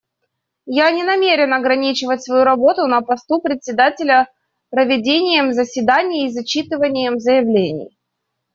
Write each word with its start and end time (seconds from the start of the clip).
Я 0.65 0.89
не 0.89 1.03
намерен 1.03 1.53
ограничивать 1.53 2.23
свою 2.25 2.43
работу 2.43 2.87
на 2.87 3.01
посту 3.01 3.39
Председателя 3.39 4.27
проведением 4.71 5.53
заседаний 5.53 6.25
и 6.25 6.31
зачитыванием 6.31 7.19
заявлений. 7.19 7.95